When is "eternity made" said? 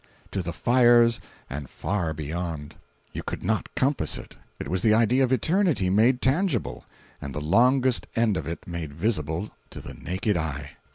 5.31-6.23